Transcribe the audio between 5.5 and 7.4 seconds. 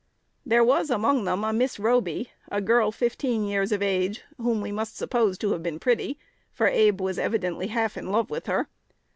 have been pretty, for Abe was